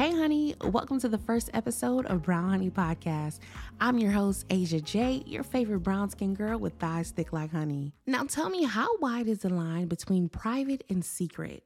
[0.00, 3.38] Hey, honey, welcome to the first episode of Brown Honey Podcast.
[3.82, 7.92] I'm your host, Asia J, your favorite brown skin girl with thighs thick like honey.
[8.06, 11.64] Now, tell me, how wide is the line between private and secret?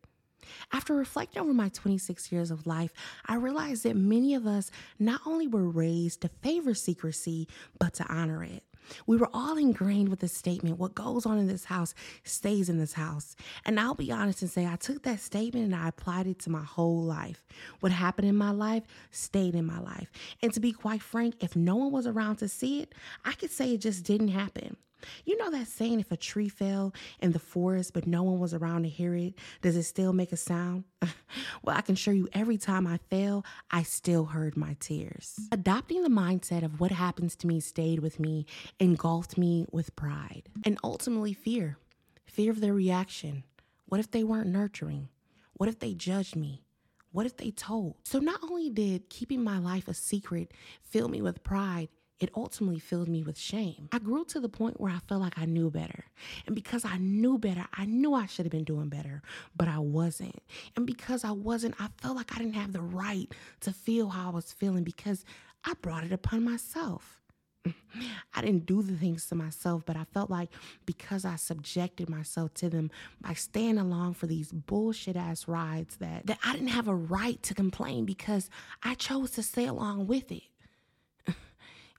[0.73, 2.93] After reflecting over my 26 years of life,
[3.25, 7.47] I realized that many of us not only were raised to favor secrecy,
[7.79, 8.65] but to honor it.
[9.07, 12.79] We were all ingrained with the statement what goes on in this house stays in
[12.79, 13.37] this house.
[13.65, 16.51] And I'll be honest and say I took that statement and I applied it to
[16.51, 17.45] my whole life.
[17.81, 20.11] What happened in my life stayed in my life.
[20.43, 22.95] And to be quite frank, if no one was around to see it,
[23.25, 24.77] I could say it just didn't happen.
[25.25, 28.55] You know that saying, if a tree fell in the forest but no one was
[28.55, 30.85] around to hear it, does it still make a sound?
[31.63, 35.39] well, I can assure you, every time I fell, I still heard my tears.
[35.53, 38.47] Adopting the mindset of what happens to me stayed with me,
[38.81, 41.79] engulfed me with pride, and ultimately fear
[42.27, 43.45] fear of their reaction.
[43.87, 45.09] What if they weren't nurturing?
[45.53, 46.65] What if they judged me?
[47.13, 47.95] What if they told?
[48.05, 50.53] So, not only did keeping my life a secret
[50.83, 51.89] fill me with pride,
[52.21, 53.89] it ultimately filled me with shame.
[53.93, 56.05] I grew to the point where I felt like I knew better.
[56.47, 59.23] And because I knew better, I knew I should have been doing better,
[59.57, 60.39] but I wasn't.
[60.77, 64.31] And because I wasn't, I felt like I didn't have the right to feel how
[64.31, 65.25] I was feeling because
[65.65, 67.21] I brought it upon myself.
[68.35, 70.51] I didn't do the things to myself, but I felt like
[70.85, 76.27] because I subjected myself to them by staying along for these bullshit ass rides that,
[76.27, 78.51] that I didn't have a right to complain because
[78.83, 80.43] I chose to stay along with it.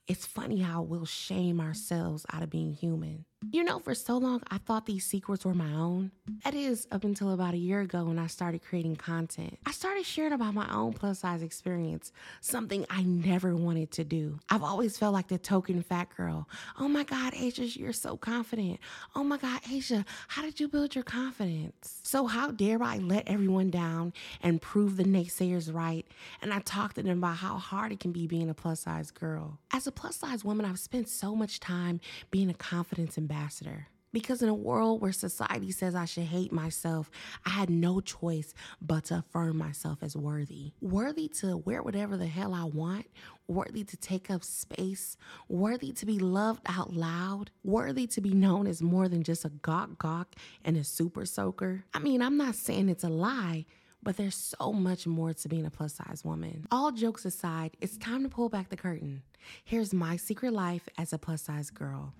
[0.08, 3.24] It's funny how we'll shame ourselves out of being human.
[3.52, 6.10] You know, for so long, I thought these secrets were my own.
[6.44, 9.58] That is, up until about a year ago when I started creating content.
[9.64, 14.38] I started sharing about my own plus size experience, something I never wanted to do.
[14.50, 16.48] I've always felt like the token fat girl.
[16.78, 18.80] Oh my God, Asia, you're so confident.
[19.14, 22.00] Oh my God, Asia, how did you build your confidence?
[22.02, 26.06] So, how dare I let everyone down and prove the naysayers right?
[26.42, 29.10] And I talked to them about how hard it can be being a plus size
[29.10, 29.58] girl.
[29.72, 32.00] As a plus size woman, I've spent so much time
[32.30, 33.88] being a confidence ambassador ambassador.
[34.12, 37.10] Because in a world where society says I should hate myself,
[37.44, 40.72] I had no choice but to affirm myself as worthy.
[40.80, 43.06] Worthy to wear whatever the hell I want,
[43.46, 48.66] worthy to take up space, worthy to be loved out loud, worthy to be known
[48.66, 51.84] as more than just a gawk gawk and a super soaker.
[51.92, 53.66] I mean, I'm not saying it's a lie.
[54.02, 56.68] But there's so much more to being a plus size woman.
[56.70, 59.22] All jokes aside, it's time to pull back the curtain.
[59.64, 62.14] Here's my secret life as a plus size girl.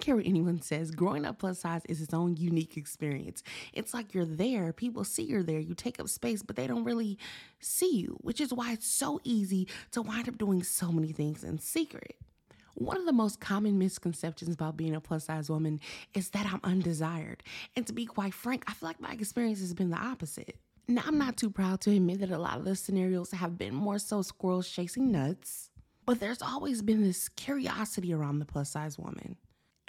[0.00, 3.42] Don't care what anyone says, growing up plus size is its own unique experience.
[3.74, 6.84] It's like you're there, people see you're there, you take up space, but they don't
[6.84, 7.18] really
[7.60, 11.44] see you, which is why it's so easy to wind up doing so many things
[11.44, 12.16] in secret.
[12.74, 15.80] One of the most common misconceptions about being a plus size woman
[16.14, 17.42] is that I'm undesired.
[17.76, 20.56] And to be quite frank, I feel like my experience has been the opposite.
[20.88, 23.74] Now, I'm not too proud to admit that a lot of the scenarios have been
[23.74, 25.68] more so squirrels chasing nuts,
[26.06, 29.36] but there's always been this curiosity around the plus size woman.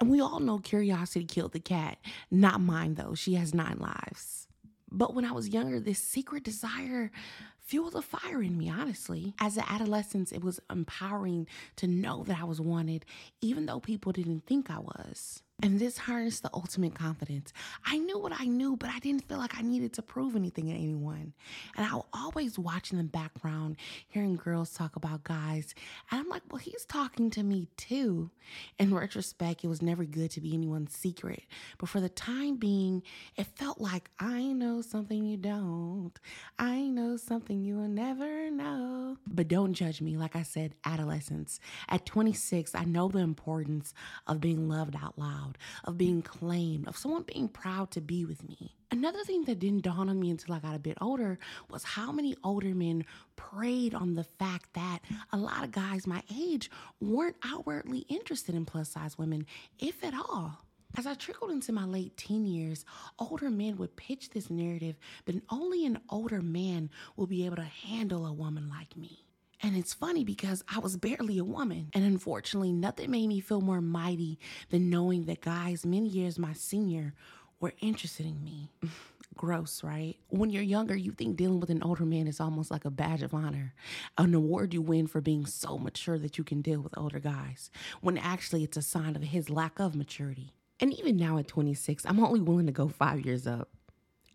[0.01, 1.99] And we all know curiosity killed the cat.
[2.31, 3.13] Not mine, though.
[3.13, 4.47] She has nine lives.
[4.91, 7.11] But when I was younger, this secret desire
[7.59, 9.35] fueled a fire in me, honestly.
[9.39, 13.05] As an adolescent, it was empowering to know that I was wanted,
[13.41, 15.43] even though people didn't think I was.
[15.63, 17.53] And this harnessed the ultimate confidence.
[17.85, 20.65] I knew what I knew, but I didn't feel like I needed to prove anything
[20.65, 21.33] to anyone.
[21.77, 23.77] And I was always watching in the background,
[24.07, 25.75] hearing girls talk about guys.
[26.09, 28.31] And I'm like, well, he's talking to me too.
[28.79, 31.43] In retrospect, it was never good to be anyone's secret.
[31.77, 33.03] But for the time being,
[33.35, 36.13] it felt like I know something you don't.
[36.57, 39.17] I know something you will never know.
[39.27, 40.17] But don't judge me.
[40.17, 41.59] Like I said, adolescence.
[41.87, 43.93] At 26, I know the importance
[44.25, 48.25] of being loved out loud proud, of being claimed, of someone being proud to be
[48.25, 48.75] with me.
[48.91, 51.39] Another thing that didn't dawn on me until I got a bit older
[51.69, 54.99] was how many older men preyed on the fact that
[55.31, 56.69] a lot of guys my age
[56.99, 59.45] weren't outwardly interested in plus size women,
[59.79, 60.57] if at all.
[60.97, 62.83] As I trickled into my late teen years,
[63.17, 67.61] older men would pitch this narrative that only an older man will be able to
[67.61, 69.23] handle a woman like me.
[69.63, 71.89] And it's funny because I was barely a woman.
[71.93, 76.53] And unfortunately, nothing made me feel more mighty than knowing that guys many years my
[76.53, 77.13] senior
[77.59, 78.71] were interested in me.
[79.37, 80.17] Gross, right?
[80.29, 83.23] When you're younger, you think dealing with an older man is almost like a badge
[83.23, 83.73] of honor,
[84.17, 87.71] an award you win for being so mature that you can deal with older guys,
[88.01, 90.53] when actually it's a sign of his lack of maturity.
[90.79, 93.69] And even now at 26, I'm only willing to go five years up.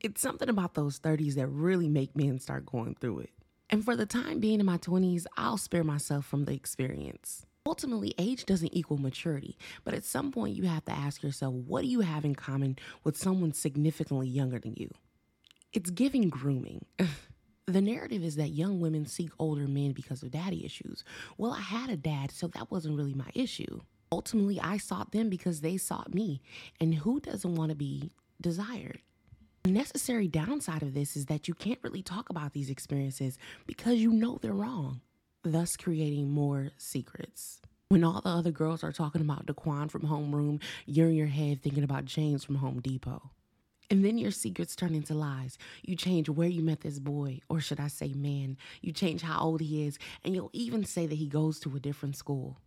[0.01, 3.31] It's something about those 30s that really make men start going through it.
[3.69, 7.47] And for the time being in my 20s, I'll spare myself from the experience.
[7.67, 11.83] Ultimately, age doesn't equal maturity, but at some point you have to ask yourself what
[11.83, 14.89] do you have in common with someone significantly younger than you?
[15.73, 16.85] It's giving grooming.
[17.67, 21.03] the narrative is that young women seek older men because of daddy issues.
[21.37, 23.81] Well, I had a dad, so that wasn't really my issue.
[24.13, 26.41] Ultimately, I sought them because they sought me.
[26.81, 29.01] And who doesn't want to be desired?
[29.67, 33.37] Necessary downside of this is that you can't really talk about these experiences
[33.67, 35.01] because you know they're wrong,
[35.43, 37.61] thus creating more secrets.
[37.89, 41.63] When all the other girls are talking about Daquan from homeroom, you're in your head
[41.63, 43.33] thinking about James from Home Depot.
[43.91, 45.59] And then your secrets turn into lies.
[45.83, 48.57] You change where you met this boy, or should I say man.
[48.83, 51.81] You change how old he is, and you'll even say that he goes to a
[51.81, 52.61] different school.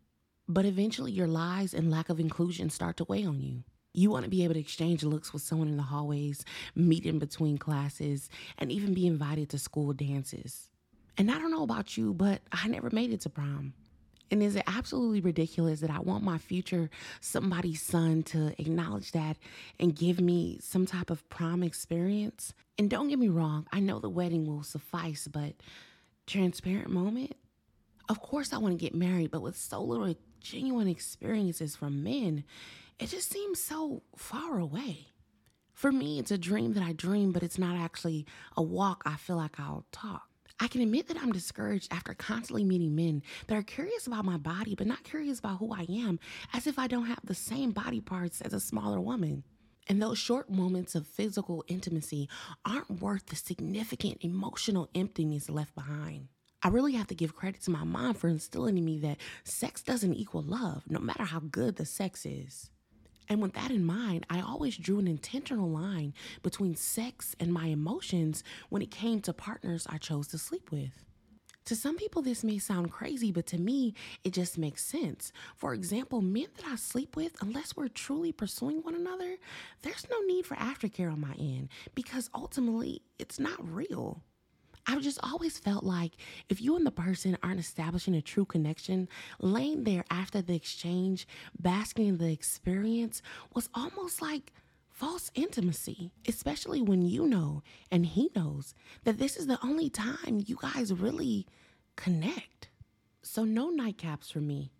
[0.49, 3.63] But eventually, your lies and lack of inclusion start to weigh on you.
[3.93, 6.45] You want to be able to exchange looks with someone in the hallways,
[6.75, 10.69] meet in between classes, and even be invited to school dances.
[11.17, 13.73] And I don't know about you, but I never made it to prom.
[14.31, 16.89] And is it absolutely ridiculous that I want my future
[17.19, 19.37] somebody's son to acknowledge that
[19.79, 22.53] and give me some type of prom experience?
[22.77, 25.55] And don't get me wrong, I know the wedding will suffice, but
[26.27, 27.35] transparent moment?
[28.07, 32.43] Of course, I want to get married, but with so little genuine experiences from men,
[32.99, 35.07] it just seems so far away.
[35.73, 38.25] For me, it's a dream that I dream, but it's not actually
[38.57, 40.23] a walk I feel like I'll talk.
[40.59, 44.35] I can admit that I'm discouraged after constantly meeting men that are curious about my
[44.35, 46.19] body, but not curious about who I am,
[46.53, 49.45] as if I don't have the same body parts as a smaller woman.
[49.87, 52.27] And those short moments of physical intimacy
[52.65, 56.27] aren't worth the significant emotional emptiness left behind.
[56.61, 59.81] I really have to give credit to my mom for instilling in me that sex
[59.81, 62.69] doesn't equal love, no matter how good the sex is.
[63.29, 67.67] And with that in mind, I always drew an intentional line between sex and my
[67.67, 71.05] emotions when it came to partners I chose to sleep with.
[71.65, 73.93] To some people, this may sound crazy, but to me,
[74.23, 75.31] it just makes sense.
[75.55, 79.37] For example, men that I sleep with, unless we're truly pursuing one another,
[79.83, 84.23] there's no need for aftercare on my end because ultimately it's not real.
[84.89, 86.13] I've just always felt like
[86.49, 89.07] if you and the person aren't establishing a true connection,
[89.39, 91.27] laying there after the exchange,
[91.59, 93.21] basking in the experience
[93.53, 94.51] was almost like
[94.89, 100.43] false intimacy, especially when you know and he knows that this is the only time
[100.47, 101.45] you guys really
[101.95, 102.69] connect.
[103.21, 104.71] So, no nightcaps for me.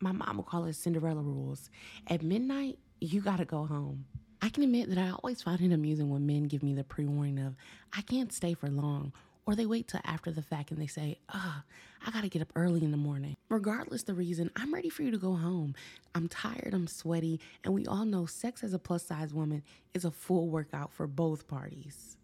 [0.00, 1.70] My mom would call it Cinderella rules.
[2.08, 4.04] At midnight, you gotta go home.
[4.42, 7.06] I can admit that I always find it amusing when men give me the pre
[7.06, 7.56] warning of,
[7.94, 9.14] I can't stay for long
[9.46, 11.72] or they wait till after the fact and they say, ah, oh,
[12.06, 13.36] I gotta get up early in the morning.
[13.48, 15.74] Regardless the reason, I'm ready for you to go home.
[16.14, 19.62] I'm tired, I'm sweaty, and we all know sex as a plus size woman
[19.94, 22.16] is a full workout for both parties.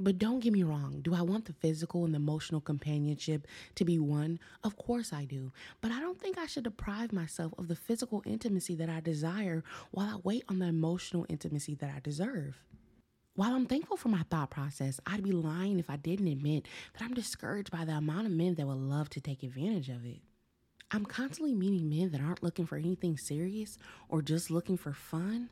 [0.00, 3.46] But don't get me wrong, do I want the physical and the emotional companionship
[3.76, 4.40] to be one?
[4.64, 5.52] Of course I do.
[5.80, 9.62] But I don't think I should deprive myself of the physical intimacy that I desire
[9.92, 12.56] while I wait on the emotional intimacy that I deserve.
[13.36, 17.02] While I'm thankful for my thought process, I'd be lying if I didn't admit that
[17.02, 20.20] I'm discouraged by the amount of men that would love to take advantage of it.
[20.92, 23.76] I'm constantly meeting men that aren't looking for anything serious
[24.08, 25.50] or just looking for fun.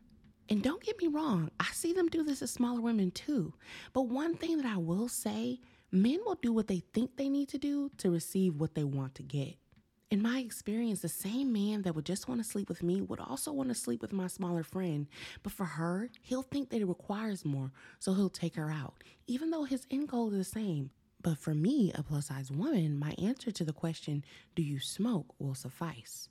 [0.49, 3.53] And don't get me wrong, I see them do this to smaller women too.
[3.93, 5.59] But one thing that I will say
[5.91, 9.17] men will do what they think they need to do to receive what they want
[9.17, 9.57] to get.
[10.13, 13.19] In my experience, the same man that would just want to sleep with me would
[13.19, 15.07] also want to sleep with my smaller friend.
[15.43, 19.51] But for her, he'll think that it requires more, so he'll take her out, even
[19.51, 20.91] though his end goal is the same.
[21.23, 24.23] But for me, a plus size woman, my answer to the question,
[24.55, 26.29] do you smoke, will suffice.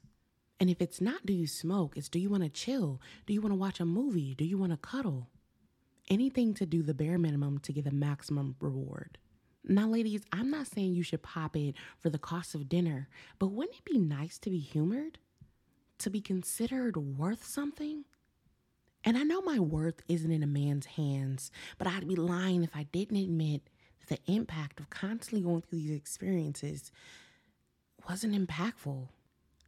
[0.60, 3.02] And if it's not do you smoke, it's do you want to chill?
[3.26, 4.36] Do you want to watch a movie?
[4.36, 5.28] Do you want to cuddle?
[6.08, 9.18] Anything to do the bare minimum to get the maximum reward.
[9.64, 13.52] Now, ladies, I'm not saying you should pop it for the cost of dinner, but
[13.52, 15.20] wouldn't it be nice to be humored?
[16.00, 18.06] To be considered worth something?
[19.04, 22.76] And I know my worth isn't in a man's hands, but I'd be lying if
[22.76, 26.92] I didn't admit that the impact of constantly going through these experiences
[28.10, 29.10] wasn't impactful.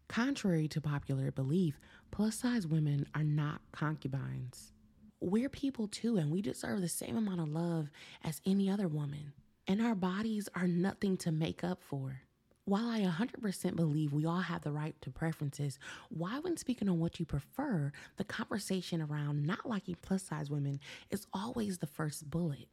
[0.08, 4.72] Contrary to popular belief, plus size women are not concubines.
[5.20, 7.90] We're people too, and we deserve the same amount of love
[8.24, 9.34] as any other woman
[9.68, 12.22] and our bodies are nothing to make up for.
[12.66, 15.80] While I 100% believe we all have the right to preferences,
[16.10, 20.80] why, when speaking on what you prefer, the conversation around not liking plus size women
[21.12, 22.68] is always the first bullet?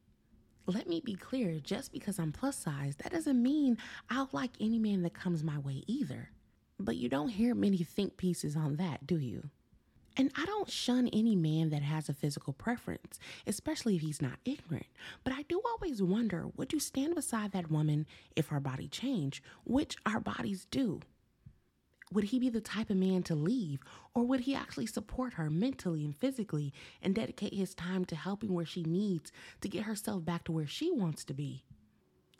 [0.66, 3.78] Let me be clear just because I'm plus size, that doesn't mean
[4.08, 6.30] I'll like any man that comes my way either.
[6.78, 9.50] But you don't hear many think pieces on that, do you?
[10.16, 14.38] And I don't shun any man that has a physical preference, especially if he's not
[14.44, 14.86] ignorant.
[15.24, 19.44] But I do always wonder would you stand beside that woman if her body changed,
[19.64, 21.00] which our bodies do?
[22.12, 23.78] Would he be the type of man to leave,
[24.14, 28.52] or would he actually support her mentally and physically and dedicate his time to helping
[28.52, 31.62] where she needs to get herself back to where she wants to be?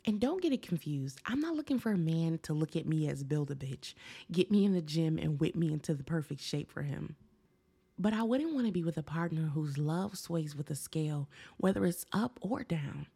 [0.03, 1.21] And don't get it confused.
[1.25, 3.93] I'm not looking for a man to look at me as build a bitch,
[4.29, 7.15] get me in the gym, and whip me into the perfect shape for him.
[7.99, 11.29] But I wouldn't want to be with a partner whose love sways with the scale,
[11.57, 13.07] whether it's up or down.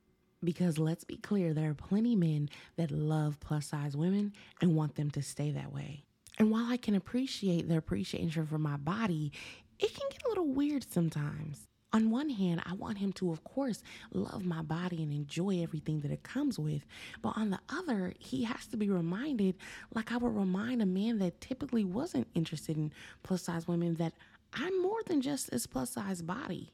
[0.43, 4.95] Because let's be clear, there are plenty men that love plus size women and want
[4.95, 6.03] them to stay that way.
[6.37, 9.31] And while I can appreciate their appreciation for my body,
[9.79, 11.67] it can get a little weird sometimes.
[11.95, 16.01] On one hand, I want him to, of course, love my body and enjoy everything
[16.01, 16.85] that it comes with.
[17.21, 19.55] But on the other, he has to be reminded,
[19.93, 22.91] like I would remind a man that typically wasn't interested in
[23.23, 24.11] plus size women, that
[24.51, 26.73] I'm more than just this plus size body.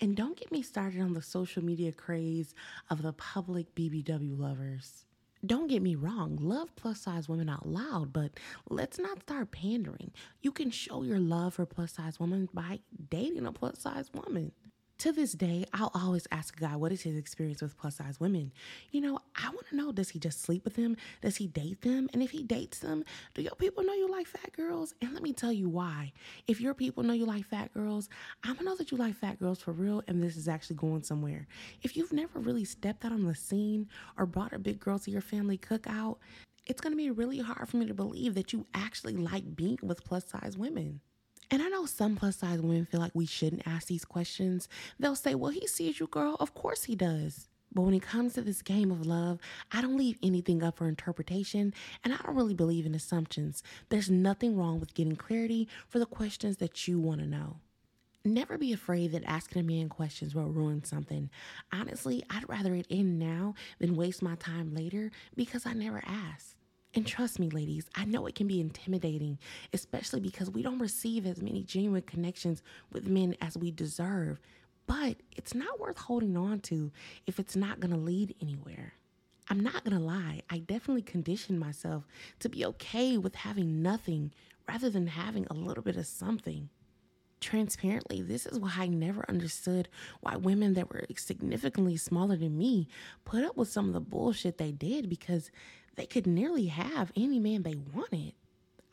[0.00, 2.54] And don't get me started on the social media craze
[2.88, 5.04] of the public BBW lovers.
[5.46, 8.32] Don't get me wrong, love plus size women out loud, but
[8.68, 10.10] let's not start pandering.
[10.42, 14.50] You can show your love for plus size women by dating a plus size woman.
[14.98, 18.18] To this day, I'll always ask a guy what is his experience with plus size
[18.18, 18.50] women.
[18.90, 20.96] You know, I want to know does he just sleep with them?
[21.22, 22.08] Does he date them?
[22.12, 24.94] And if he dates them, do your people know you like fat girls?
[25.00, 26.12] And let me tell you why.
[26.48, 28.08] If your people know you like fat girls,
[28.42, 31.04] I'm gonna know that you like fat girls for real and this is actually going
[31.04, 31.46] somewhere.
[31.82, 33.86] If you've never really stepped out on the scene
[34.16, 36.16] or brought a big girl to your family cookout,
[36.66, 40.02] it's gonna be really hard for me to believe that you actually like being with
[40.02, 41.00] plus size women.
[41.50, 44.68] And I know some plus size women feel like we shouldn't ask these questions.
[44.98, 46.36] They'll say, Well, he sees you, girl.
[46.40, 47.48] Of course he does.
[47.72, 49.38] But when it comes to this game of love,
[49.72, 53.62] I don't leave anything up for interpretation, and I don't really believe in assumptions.
[53.90, 57.56] There's nothing wrong with getting clarity for the questions that you want to know.
[58.24, 61.30] Never be afraid that asking a man questions will ruin something.
[61.72, 66.57] Honestly, I'd rather it end now than waste my time later because I never asked.
[66.94, 69.38] And trust me, ladies, I know it can be intimidating,
[69.72, 74.40] especially because we don't receive as many genuine connections with men as we deserve.
[74.86, 76.90] But it's not worth holding on to
[77.26, 78.94] if it's not going to lead anywhere.
[79.50, 82.06] I'm not going to lie, I definitely conditioned myself
[82.40, 84.32] to be okay with having nothing
[84.68, 86.68] rather than having a little bit of something.
[87.40, 89.88] Transparently, this is why I never understood
[90.20, 92.88] why women that were significantly smaller than me
[93.24, 95.50] put up with some of the bullshit they did because
[95.98, 98.32] they could nearly have any man they wanted.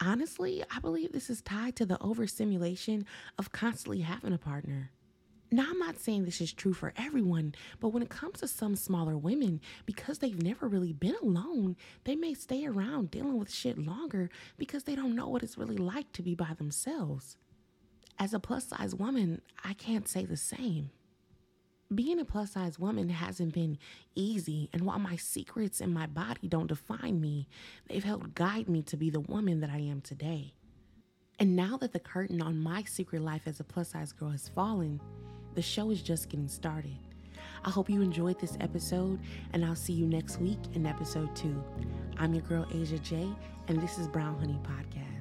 [0.01, 3.05] Honestly, I believe this is tied to the overstimulation
[3.37, 4.91] of constantly having a partner.
[5.51, 8.75] Now, I'm not saying this is true for everyone, but when it comes to some
[8.75, 13.77] smaller women, because they've never really been alone, they may stay around dealing with shit
[13.77, 17.37] longer because they don't know what it's really like to be by themselves.
[18.17, 20.89] As a plus size woman, I can't say the same.
[21.93, 23.77] Being a plus size woman hasn't been
[24.15, 27.47] easy, and while my secrets and my body don't define me,
[27.87, 30.55] they've helped guide me to be the woman that I am today.
[31.37, 34.49] And now that the curtain on my secret life as a plus size girl has
[34.49, 34.99] fallen,
[35.53, 36.97] the show is just getting started.
[37.63, 39.19] I hope you enjoyed this episode,
[39.53, 41.63] and I'll see you next week in episode two.
[42.17, 43.29] I'm your girl, Asia J,
[43.67, 45.14] and this is Brown Honey Podcast.